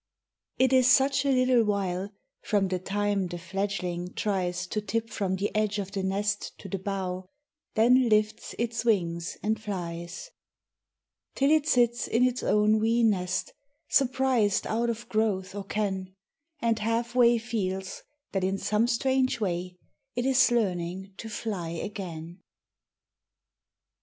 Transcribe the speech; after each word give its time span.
IT 0.57 0.73
is 0.73 0.89
such 0.89 1.27
a 1.27 1.31
little 1.31 1.63
while 1.63 2.09
From 2.41 2.69
the 2.69 2.79
time 2.79 3.27
the 3.27 3.37
fledgling 3.37 4.15
tries 4.15 4.65
To 4.65 4.81
tip 4.81 5.11
from 5.11 5.35
the 5.35 5.55
edge 5.55 5.77
of 5.77 5.91
the 5.91 6.01
nest 6.01 6.57
to 6.57 6.67
the 6.67 6.79
bough, 6.79 7.29
Then 7.75 8.09
lifts 8.09 8.55
its 8.57 8.83
wings 8.83 9.37
and 9.43 9.61
flies. 9.61 10.31
Till 11.35 11.51
it 11.51 11.67
sits 11.67 12.07
in 12.07 12.23
its 12.23 12.41
own 12.41 12.79
wee 12.79 13.03
nest, 13.03 13.53
Surprised 13.89 14.65
out 14.65 14.89
of 14.89 15.07
growth 15.07 15.53
or 15.53 15.65
ken, 15.65 16.15
And 16.59 16.79
half 16.79 17.13
way 17.13 17.37
feels 17.37 18.01
that 18.31 18.43
in 18.43 18.57
some 18.57 18.87
strange 18.87 19.39
way 19.39 19.77
It 20.15 20.25
is 20.25 20.49
learning 20.49 21.13
to 21.17 21.29
fly 21.29 21.69
again. 21.69 22.39